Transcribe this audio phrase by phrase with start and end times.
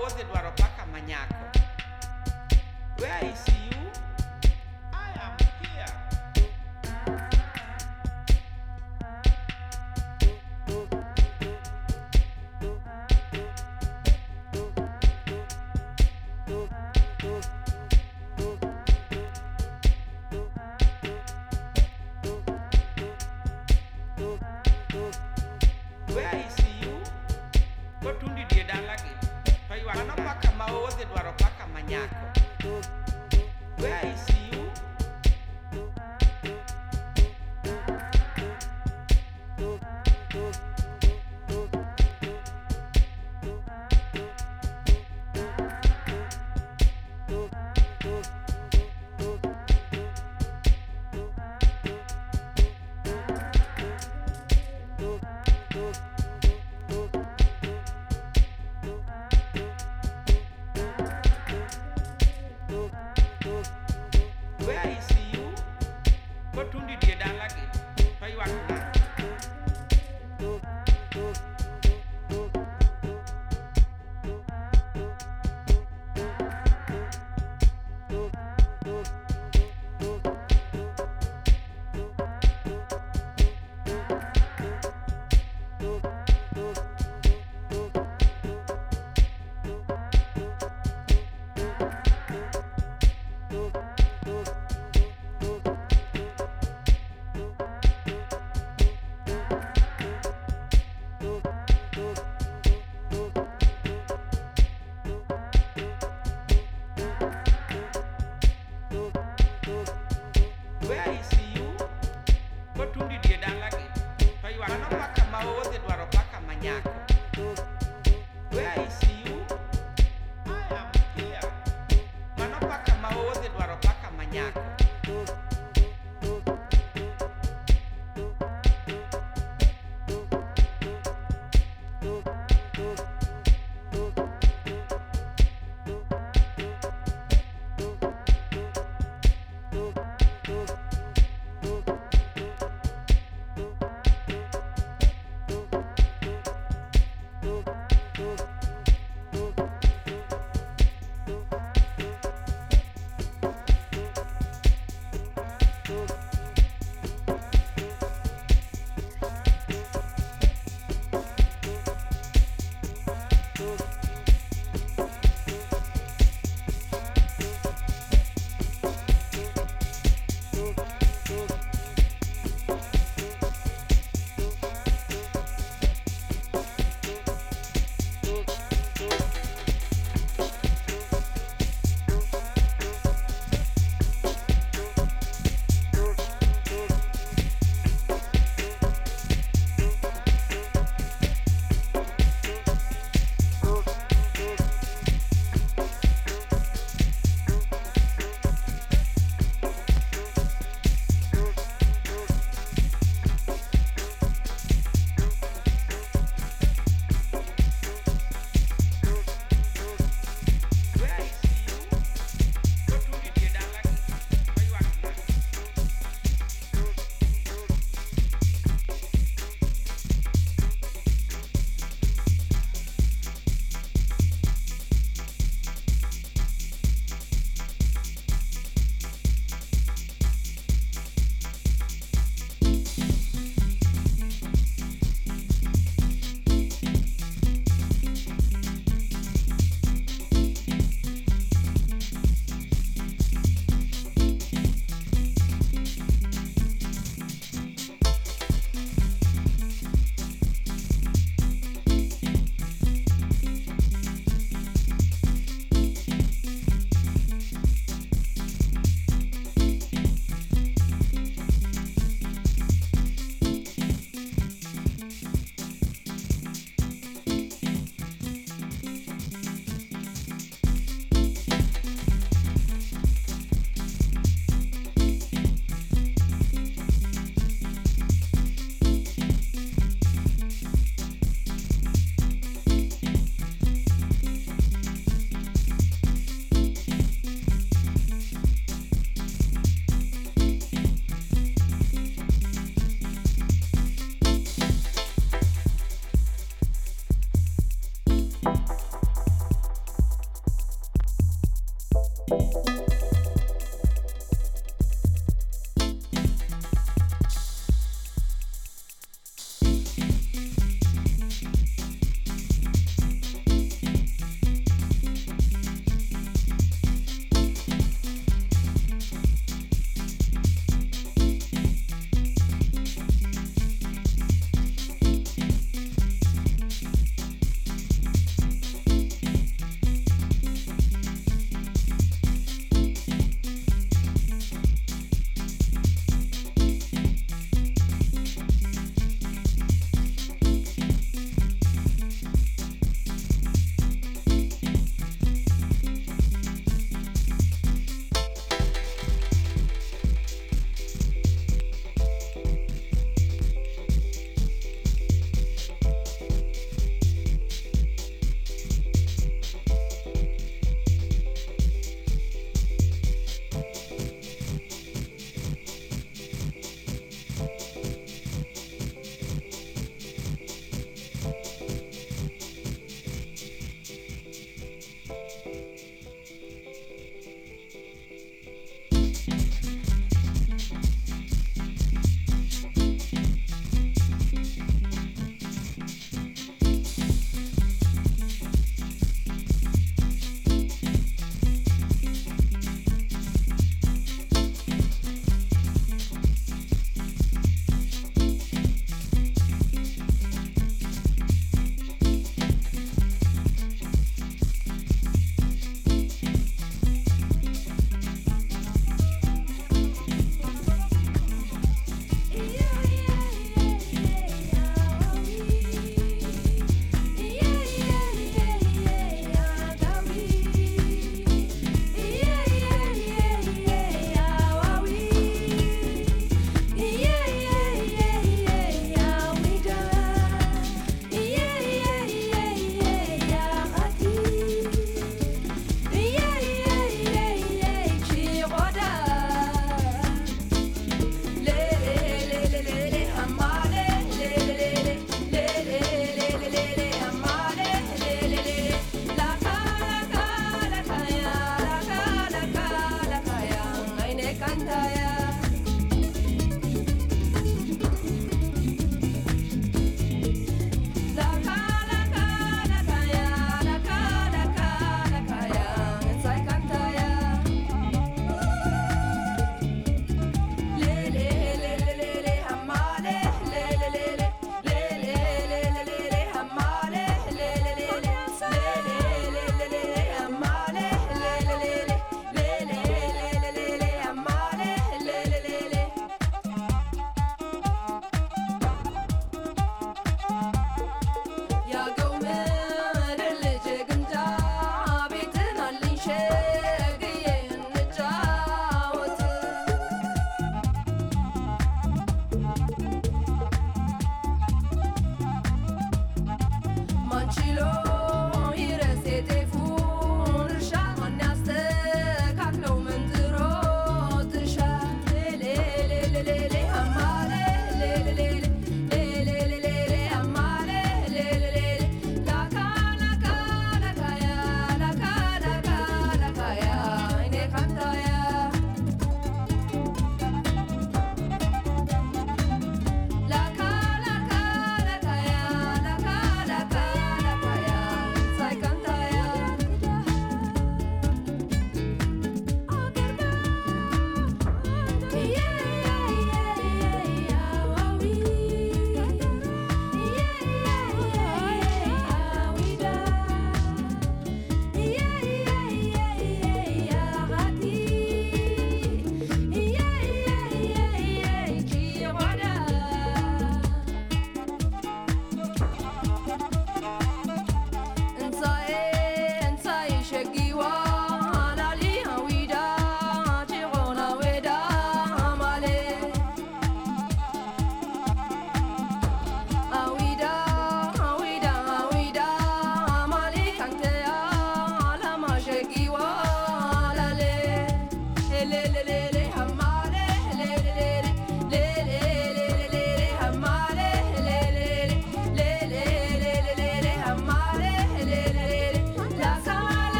[0.00, 0.26] voz del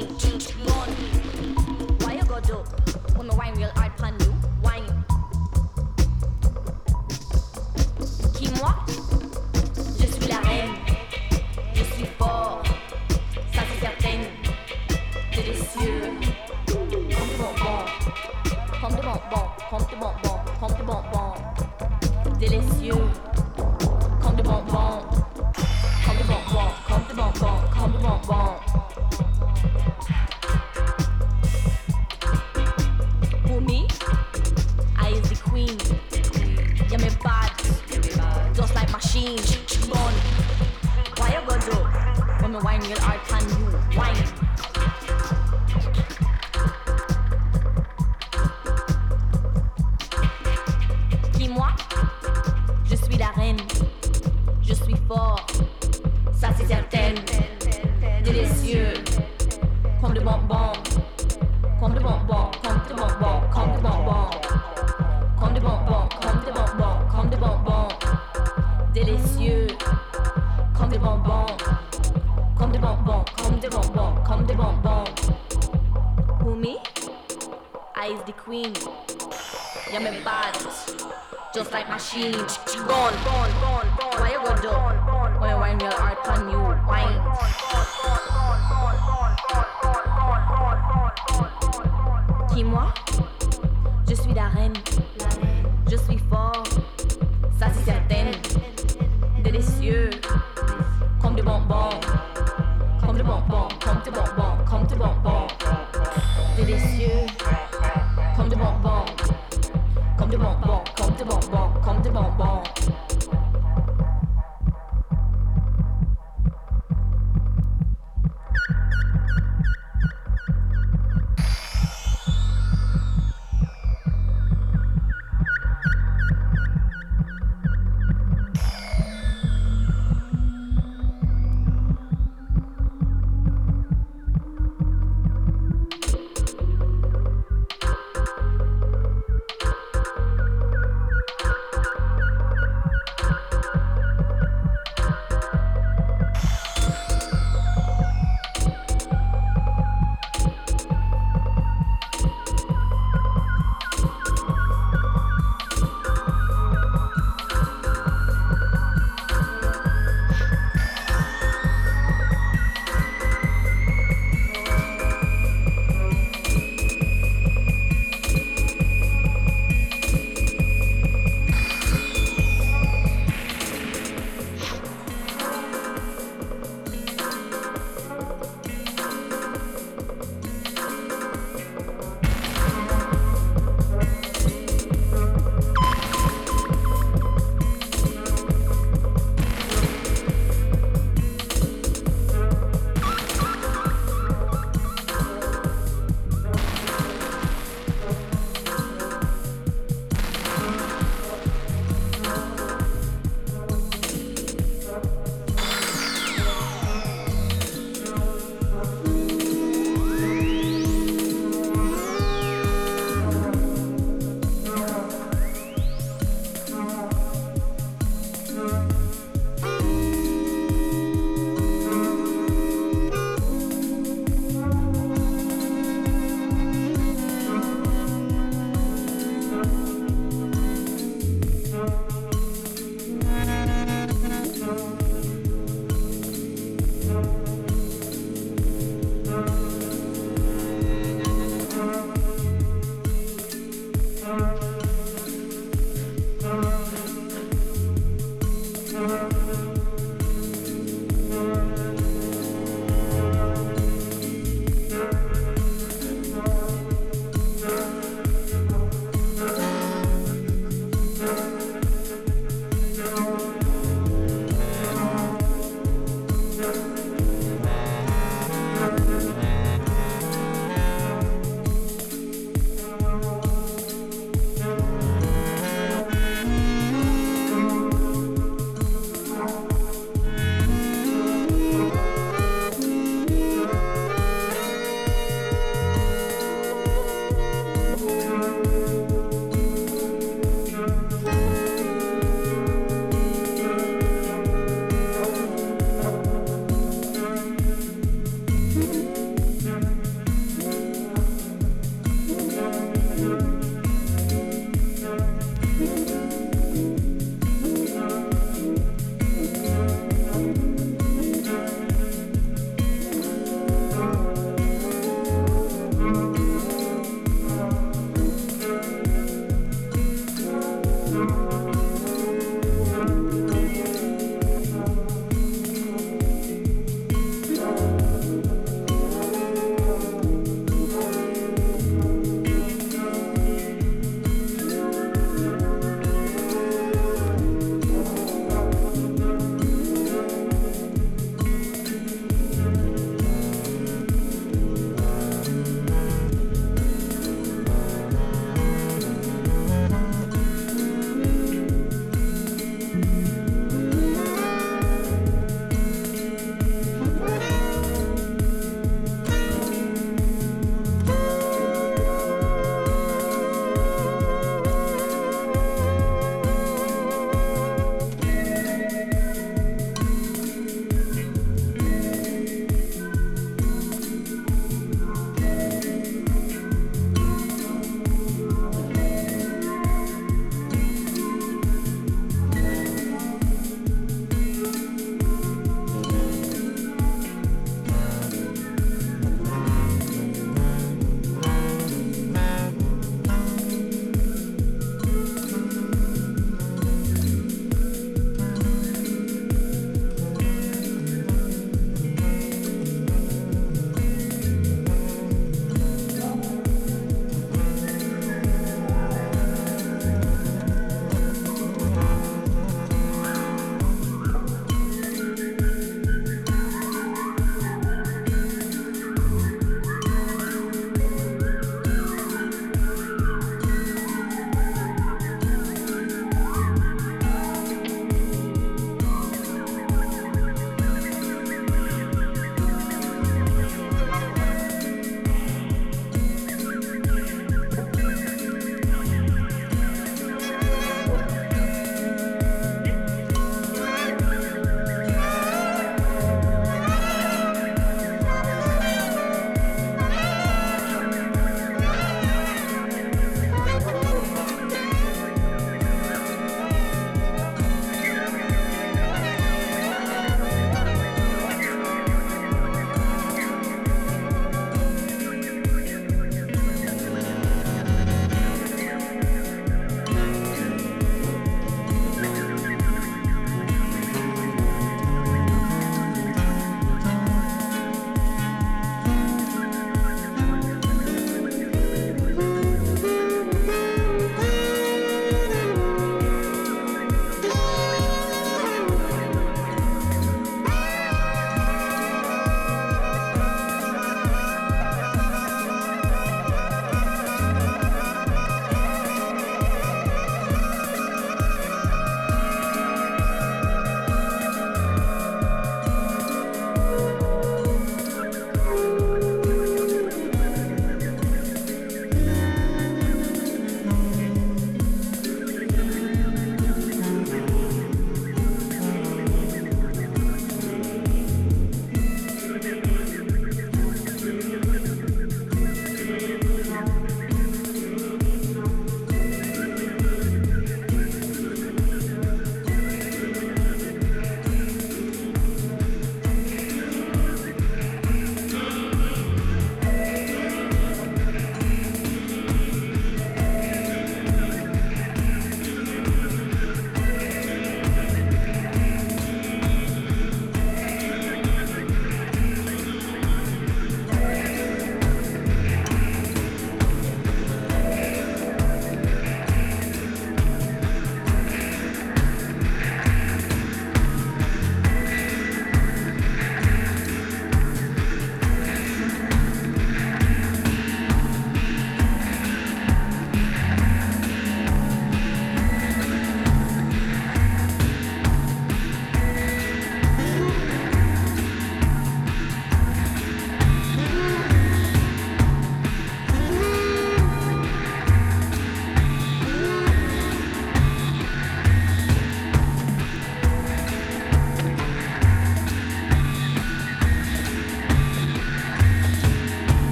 [0.00, 0.66] machine.
[0.66, 0.88] Gone.
[2.00, 2.81] Why you go do?
[39.22, 39.51] Just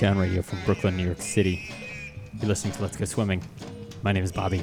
[0.00, 1.70] Newtown Radio from Brooklyn, New York City.
[2.38, 3.42] You're listening to Let's Go Swimming.
[4.02, 4.62] My name is Bobby.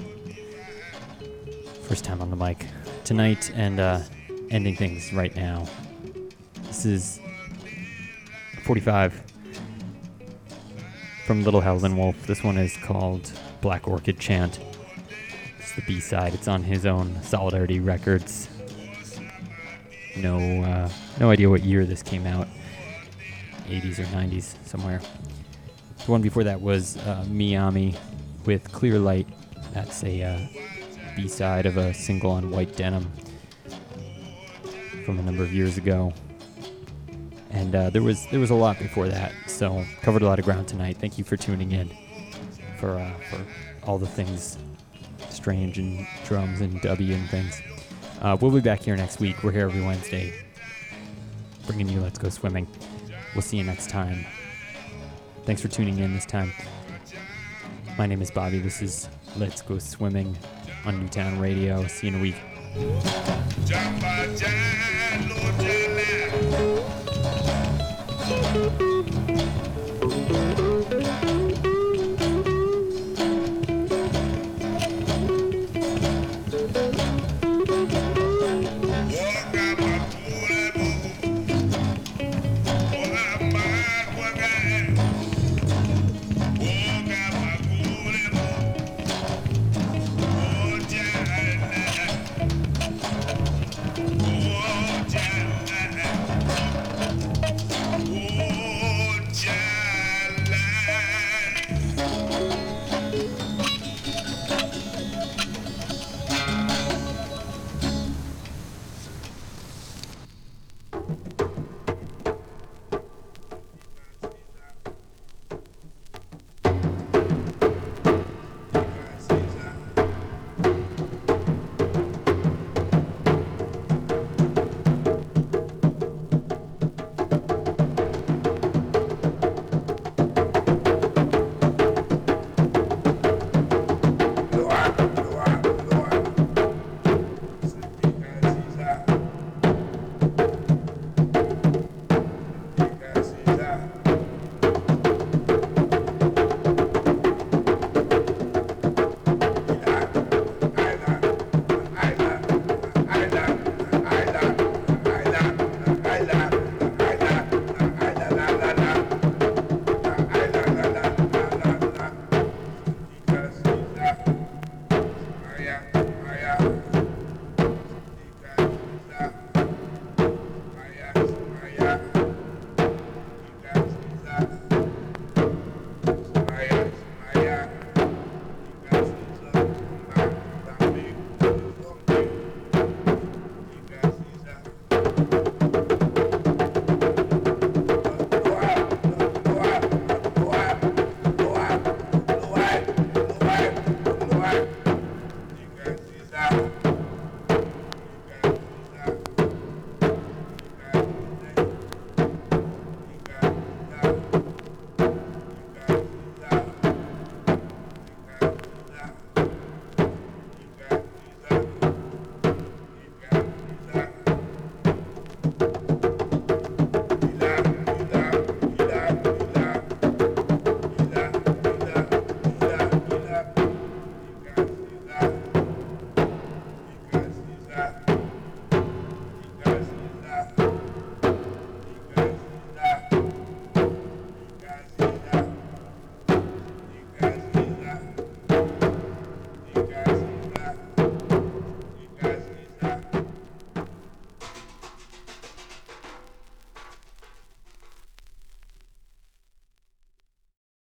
[1.83, 2.65] First time on the mic
[3.03, 3.99] tonight and uh,
[4.49, 5.67] ending things right now.
[6.63, 7.19] This is
[8.63, 9.21] 45
[11.27, 12.25] from Little Howlin' Wolf.
[12.25, 13.31] This one is called
[13.61, 14.59] Black Orchid Chant.
[15.59, 16.33] It's the B side.
[16.33, 18.49] It's on his own Solidarity Records.
[20.15, 20.89] No, uh,
[21.19, 22.47] no idea what year this came out.
[23.67, 25.01] 80s or 90s somewhere.
[26.05, 27.95] The one before that was uh, Mi Ami
[28.45, 29.27] with Clear Light.
[29.73, 30.39] That's a uh,
[31.15, 33.11] B-side of a single on White Denim
[35.05, 36.13] from a number of years ago.
[37.51, 40.45] And uh, there was there was a lot before that, so covered a lot of
[40.45, 40.97] ground tonight.
[40.97, 41.89] Thank you for tuning in
[42.77, 43.45] for uh, for
[43.83, 44.57] all the things
[45.29, 47.61] strange and drums and W and things.
[48.21, 49.43] Uh, we'll be back here next week.
[49.43, 50.33] We're here every Wednesday,
[51.65, 52.67] bringing you Let's Go Swimming.
[53.37, 54.25] We'll see you next time.
[55.45, 56.51] Thanks for tuning in this time.
[57.95, 58.57] My name is Bobby.
[58.57, 60.35] This is Let's Go Swimming
[60.85, 61.85] on Newtown Radio.
[61.85, 62.35] See you in a week.